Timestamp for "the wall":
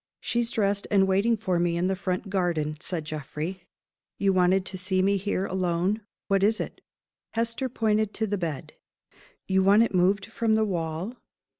10.55-11.17